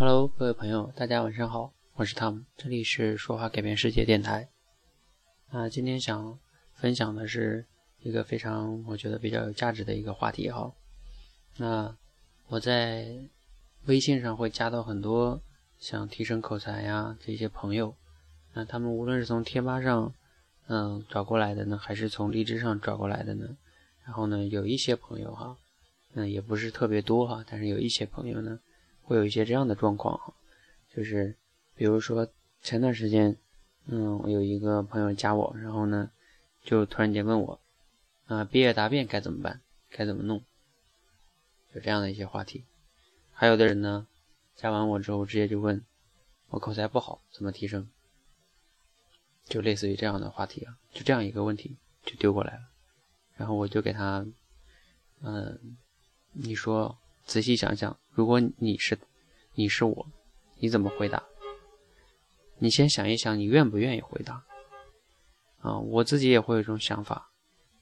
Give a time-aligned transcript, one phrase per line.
[0.00, 4.48] Hello，各位朋友，大家晚上好，我是汤姆，这里是说话改变世界电台。
[5.50, 6.38] 那，今天想
[6.72, 7.66] 分享的是
[7.98, 10.72] 一个非常我觉得比较有价值的一个话题哈。
[11.56, 11.96] 那
[12.46, 13.08] 我在
[13.86, 15.42] 微信上会加到很多
[15.80, 17.92] 想提升口才呀这些朋友，
[18.54, 20.14] 那他们无论是从贴吧上
[20.68, 23.48] 嗯找过来的呢，还是从荔枝上找过来的呢？
[24.04, 25.56] 然后呢，有一些朋友哈，
[26.14, 28.60] 嗯，也不是特别多哈，但是有一些朋友呢。
[29.08, 30.34] 会有一些这样的状况，
[30.94, 31.34] 就是
[31.74, 32.28] 比如说
[32.60, 33.34] 前段时间，
[33.86, 36.10] 嗯，我有一个朋友加我，然后呢，
[36.62, 37.58] 就突然间问我，
[38.26, 39.62] 啊，毕业答辩该怎么办？
[39.88, 40.44] 该怎么弄？
[41.74, 42.64] 就这样的一些话题。
[43.32, 44.06] 还有的人呢，
[44.54, 45.82] 加完我之后直接就问
[46.50, 47.88] 我口才不好怎么提升？
[49.46, 52.68] 就类似于这样的话题啊，就这样一个问题就丢过来了，
[53.38, 54.26] 然后我就给他，
[55.22, 55.78] 嗯，
[56.32, 56.98] 你说。
[57.28, 58.98] 仔细想想，如果你是
[59.54, 60.06] 你是我，
[60.56, 61.22] 你怎么回答？
[62.58, 64.42] 你先想一想，你愿不愿意回答？
[65.60, 67.30] 啊，我自己也会有这种想法。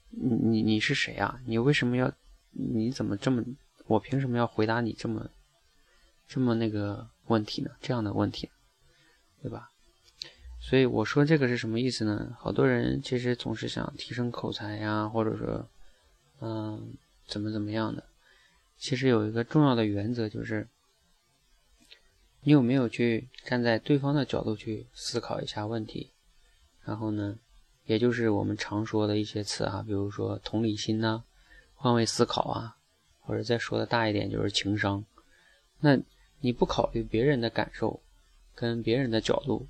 [0.09, 1.39] 你你你是谁啊？
[1.45, 2.11] 你为什么要？
[2.51, 3.41] 你怎么这么？
[3.85, 5.29] 我凭什么要回答你这么
[6.27, 7.71] 这么那个问题呢？
[7.79, 8.51] 这样的问题，
[9.41, 9.71] 对吧？
[10.59, 12.35] 所以我说这个是什么意思呢？
[12.37, 15.69] 好多人其实总是想提升口才呀，或者说，
[16.41, 18.03] 嗯，怎么怎么样的。
[18.77, 20.67] 其实有一个重要的原则，就是
[22.41, 26.11] 你有没有去站在对方的角度去思考一下问题，
[26.83, 27.37] 然后呢，
[27.85, 31.23] 也就是我们常说的一些词哈，比如说同理心呐、
[31.75, 32.77] 换位思考啊，
[33.21, 35.03] 或者再说的大一点就是情商。
[35.79, 35.99] 那
[36.39, 37.99] 你不考虑别人的感受
[38.55, 39.67] 跟别人的角度，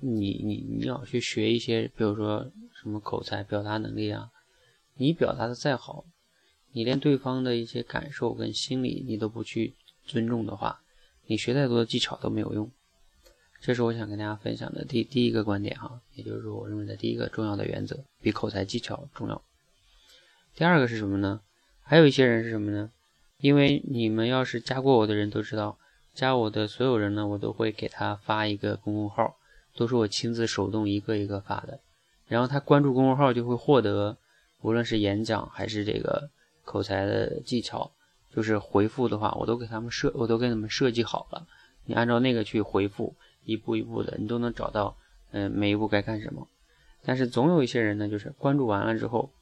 [0.00, 4.30] 你你你要去学一些，比如说什么口才、表达能力啊，
[4.94, 6.04] 你表达的再好。
[6.72, 9.74] 你连对方的一些感受跟心理你都不去
[10.06, 10.80] 尊重的话，
[11.26, 12.70] 你学再多的技巧都没有用。
[13.60, 19.40] 这是我想跟大家分享的第第一个观点哈，也就是说我认为的第一个重要的原则，比口才技巧重要。
[20.56, 21.40] 第二个是什么呢？
[21.82, 22.90] 还有一些人是什么呢？
[23.38, 25.78] 因为你们要是加过我的人都知道，
[26.14, 29.36] 加我的所有人呢，我都会给他发一个公众号，
[29.76, 31.80] 都是我亲自手动一个一个发的。
[32.26, 34.16] 然后他关注公众号就会获得，
[34.62, 36.30] 无论是演讲还是这个。
[36.64, 37.90] 口才的技巧，
[38.34, 41.46] 就是回复的话，我都给他们设，我都给他们设计好了。
[41.84, 43.14] 你按照那个去回复，
[43.44, 44.96] 一步一步的，你都能找到，
[45.32, 46.46] 嗯，每一步该干什么。
[47.02, 49.32] 但是总有一些人呢，就是关注完了之后，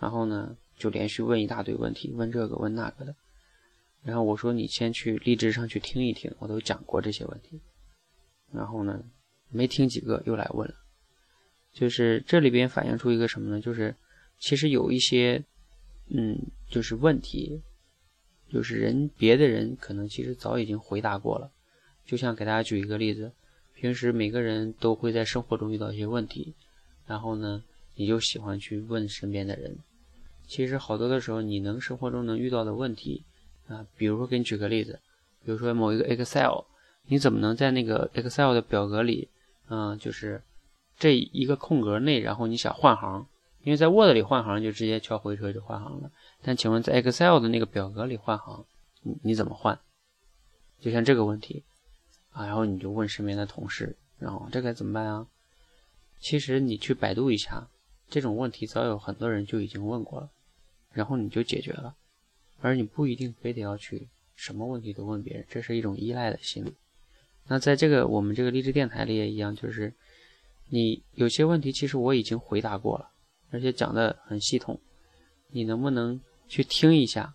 [0.00, 3.14] 然后呢，就连续问一大堆问题，问这个问那个的。
[4.02, 7.60] 然后我说你先去励志上去听一听，我都讲过这些问题。
[8.52, 9.04] 然后呢，
[9.50, 10.74] 没听几个又来问了。
[11.72, 13.60] 就是这里边反映出一个什么呢？
[13.60, 13.94] 就是
[14.38, 15.44] 其实有一些。
[16.08, 16.38] 嗯，
[16.68, 17.62] 就是问题，
[18.50, 21.50] 就是人别的人可能其实早已经回答过了。
[22.04, 23.32] 就像给大家举一个例子，
[23.74, 26.54] 平时每个人都会在生活中遇到一些问题，
[27.06, 27.62] 然后呢，
[27.94, 29.76] 你就喜欢去问身边的人。
[30.46, 33.24] 其实好多的时候，你能生活中能遇到的问题
[33.66, 35.00] 啊，比如说给你举个例子，
[35.42, 36.64] 比如说某一个 Excel，
[37.06, 39.28] 你怎么能在那个 Excel 的表格里，
[39.68, 40.42] 嗯，就是
[40.98, 43.26] 这一个空格内，然后你想换行？
[43.64, 48.64] 因为在 Word 里换行就直接敲回车就换行了，但请问在 Excel 的那个表格里换行，
[49.02, 49.78] 你你怎么换？
[50.80, 51.64] 就像这个问题
[52.30, 55.26] 啊，然后你就问身边的同事，然后这该怎么办啊？
[56.20, 57.66] 其实你去百度一下，
[58.10, 60.30] 这种问题早有很多人就已经问过了，
[60.92, 61.94] 然后你就解决了，
[62.60, 66.74] 而你不一定非得要去什么问题都问别人，这是一种依赖的心理。
[67.46, 69.94] 那在这个我们这个励志电台里也一样，就是
[70.68, 73.10] 你有些问题其实我已经回答过了。
[73.50, 74.80] 而且讲的很系统，
[75.50, 77.34] 你能不能去听一下，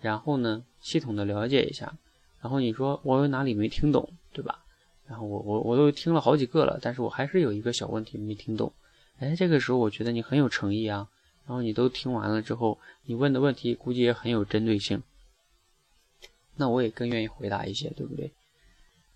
[0.00, 1.96] 然后呢，系统的了解一下，
[2.40, 4.64] 然后你说我有哪里没听懂，对吧？
[5.06, 8.72] 然后我我我都听了好几个了，但是我还是有一个小问题没听懂。
[9.18, 11.08] 哎，这个时候我觉得你很有诚意啊，
[11.46, 15.02] 然后你都听完了之后，你问的问题估计也很有针对性，
[16.56, 18.32] 那我也更愿意回答一些，对不对？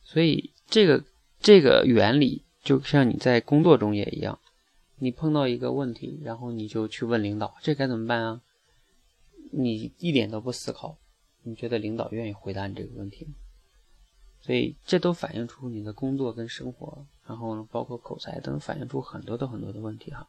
[0.05, 1.03] 所以这个
[1.41, 4.39] 这个原理就像你在工作中也一样。
[4.99, 8.41] 你碰到一个问题，然后你就去问领导，这该怎么办啊？
[9.53, 10.97] 你一点都不思考，
[11.43, 13.33] 你觉得领导愿意回答你这个问题吗？
[14.41, 20.29] 所以这都反映出你的工作跟生活，然后呢，包括口才，都反映出很多的很多的问题哈。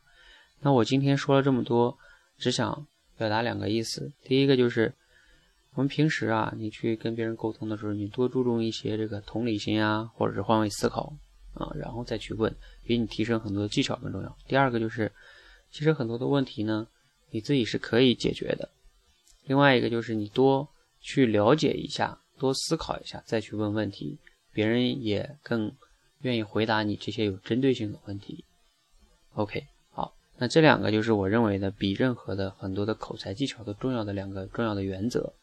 [0.60, 1.98] 那我今天说了这么多，
[2.38, 2.88] 只想
[3.18, 4.12] 表达两个意思。
[4.24, 4.94] 第一个就是，
[5.76, 11.14] 我们平时啊，你去跟别人沟通的时候，你多注重一些这个同理心啊，或者是换位思考。
[11.58, 14.38] 啊，然后再去问，比你提升很多的技巧更重要。
[14.48, 15.12] 第二个就是，
[15.72, 16.88] 其实很多的问题呢，
[17.32, 18.70] 你自己是可以解决的。
[19.46, 20.68] 另外一个就是你多
[21.00, 24.18] 去了解一下多思考一下再去问问题，
[24.52, 25.74] 别人也更
[26.22, 28.44] 愿意回答你这些有针对性的问题。
[29.36, 35.34] OK，好，那这两个就是我认为的比任何的很多的口才技巧都重要的两个重要的原则。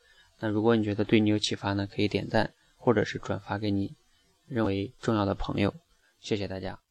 [0.41, 3.95] 那如果你觉得对你有启发呢，可以点赞或者是转发给你
[4.47, 5.73] 认为重要的朋友。
[6.25, 6.84] 谢谢大家。